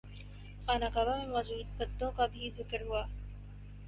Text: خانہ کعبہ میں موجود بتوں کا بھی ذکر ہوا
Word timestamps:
خانہ 0.65 0.85
کعبہ 0.93 1.15
میں 1.17 1.27
موجود 1.27 1.75
بتوں 1.79 2.11
کا 2.11 2.25
بھی 2.27 2.49
ذکر 2.57 2.81
ہوا 2.81 3.03